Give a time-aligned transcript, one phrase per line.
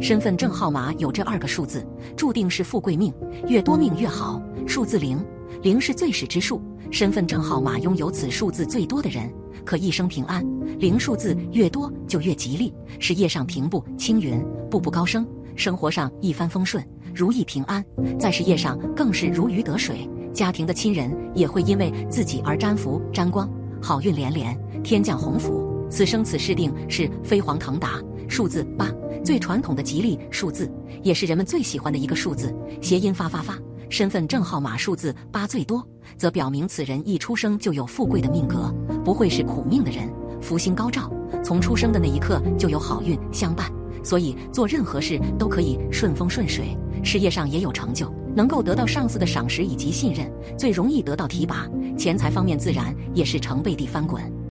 [0.00, 1.86] 身份证号码有这二个数字，
[2.16, 3.12] 注定是富贵命，
[3.46, 4.42] 越多命越好。
[4.66, 5.24] 数字零，
[5.62, 9.32] 零是最始之数，身份证号码拥有此数字最多的人，
[9.64, 10.44] 可一生平安。
[10.78, 16.84] 零数字越多就越吉利，事业上平步青云，步步高升，生活上一帆风顺，
[17.14, 17.84] 如意平安，
[18.18, 20.08] 在事业上更是如鱼得水。
[20.32, 23.48] 家庭的亲人也会因为自己而沾福沾光，
[23.80, 25.62] 好运连连，天降鸿福。
[25.90, 28.00] 此生此世定是飞黄腾达。
[28.32, 28.90] 数字八，
[29.22, 30.66] 最传统的吉利数字，
[31.02, 32.50] 也是人们最喜欢的一个数字，
[32.80, 33.58] 谐音发发发。
[33.90, 35.86] 身份证号码数字八最多，
[36.16, 38.74] 则表明此人一出生就有富贵的命格，
[39.04, 40.10] 不会是苦命的人，
[40.40, 41.12] 福星高照，
[41.44, 43.70] 从出生的那一刻就有好运相伴，
[44.02, 46.74] 所以做任何事都可以顺风顺水，
[47.04, 48.10] 事业上也有成就。
[48.34, 54.22] 能够得到上司的赏识以及信任，最容易得到提拔，钱财方面自然也是成倍地翻滚。